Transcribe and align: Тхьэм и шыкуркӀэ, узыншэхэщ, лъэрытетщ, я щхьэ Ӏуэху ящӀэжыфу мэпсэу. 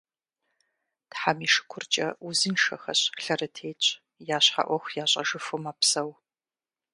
Тхьэм 1.11 1.37
и 1.45 1.49
шыкуркӀэ, 1.53 2.07
узыншэхэщ, 2.27 3.01
лъэрытетщ, 3.23 3.85
я 4.35 4.39
щхьэ 4.45 4.63
Ӏуэху 4.67 4.93
ящӀэжыфу 5.03 5.59
мэпсэу. 5.63 6.11